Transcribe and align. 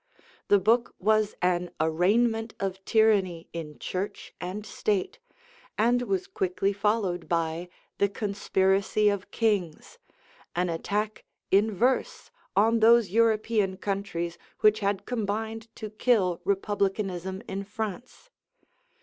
The 0.47 0.57
book 0.57 0.95
was 0.97 1.35
an 1.43 1.69
arraignment 1.79 2.55
of 2.59 2.83
tyranny 2.85 3.49
in 3.53 3.77
church 3.77 4.33
and 4.41 4.65
state, 4.65 5.19
and 5.77 6.01
was 6.01 6.25
quickly 6.25 6.73
followed 6.73 7.29
by 7.29 7.69
'The 7.99 8.09
Conspiracy 8.09 9.09
of 9.09 9.29
Kings,' 9.29 9.99
an 10.55 10.69
attack 10.69 11.23
in 11.51 11.71
verse 11.71 12.31
on 12.55 12.79
those 12.79 13.09
European 13.09 13.77
countries 13.77 14.39
which 14.61 14.79
had 14.79 15.05
combined 15.05 15.67
to 15.75 15.91
kill 15.91 16.41
Republicanism 16.45 17.43
in 17.47 17.63
France. 17.63 18.31